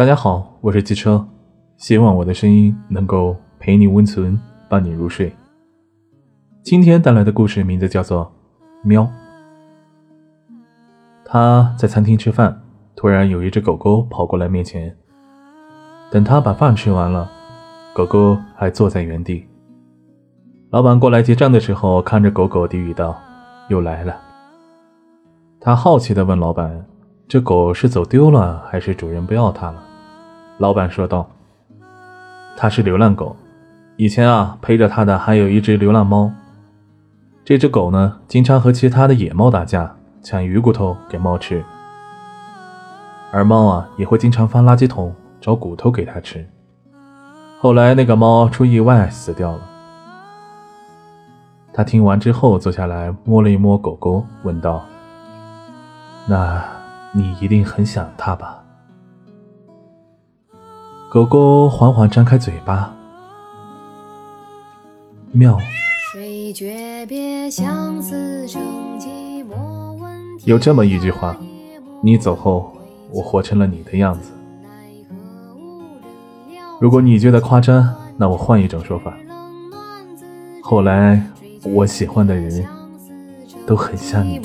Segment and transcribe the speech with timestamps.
[0.00, 1.22] 大家好，我是机车，
[1.76, 5.30] 希望我的声音能够陪你温存，伴你入睡。
[6.62, 8.24] 今天带来的故事名字叫做
[8.82, 9.02] 《喵》。
[11.22, 12.62] 他在餐厅吃饭，
[12.96, 14.96] 突然有一只狗狗跑过来面前。
[16.10, 17.30] 等他把饭吃完了，
[17.92, 19.46] 狗狗还坐在原地。
[20.70, 23.14] 老板过来结账的时候，看着狗狗，低语道
[23.68, 24.16] ：“又来了。”
[25.60, 26.86] 他好奇地问老板
[27.28, 29.88] ：“这狗是走丢了，还是主人不要它了？”
[30.60, 31.26] 老板说道
[32.54, 33.34] ：“它是流浪狗，
[33.96, 36.30] 以前啊陪着它的还有一只流浪猫。
[37.42, 41.64] 这只狗呢，经常和其他的野猫打架，抢鱼骨头给猫吃。
[43.32, 46.46] 而猫啊，也会经常翻垃圾桶找骨头给它吃。
[47.58, 49.60] 后来那个猫出意外死掉了。”
[51.72, 54.84] 他听完之后，坐下来摸了一摸狗狗，问道。
[56.26, 56.62] 那
[57.12, 58.62] 你一定很想它吧？
[61.10, 62.94] 狗狗缓缓张开嘴巴，
[65.32, 65.58] 喵。
[70.44, 71.36] 有这么一句话：
[72.00, 72.72] 你走后，
[73.10, 74.30] 我活成了你的样子。
[76.80, 79.12] 如果你觉得夸张，那我换一种说法。
[80.62, 81.20] 后来，
[81.64, 82.64] 我喜欢的人
[83.66, 84.40] 都很像你。